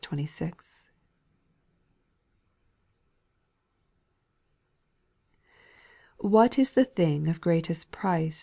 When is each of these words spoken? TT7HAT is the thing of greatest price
TT7HAT 6.23 6.57
is 6.57 6.71
the 6.71 6.85
thing 6.85 7.27
of 7.27 7.39
greatest 7.39 7.91
price 7.91 8.39